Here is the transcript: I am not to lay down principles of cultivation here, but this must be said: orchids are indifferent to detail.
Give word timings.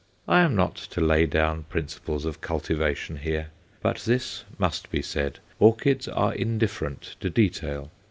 I 0.27 0.39
am 0.39 0.55
not 0.55 0.73
to 0.77 0.99
lay 0.99 1.27
down 1.27 1.65
principles 1.65 2.25
of 2.25 2.41
cultivation 2.41 3.17
here, 3.17 3.49
but 3.83 3.97
this 3.97 4.43
must 4.57 4.89
be 4.89 5.03
said: 5.03 5.37
orchids 5.59 6.07
are 6.07 6.33
indifferent 6.33 7.15
to 7.19 7.29
detail. 7.29 7.91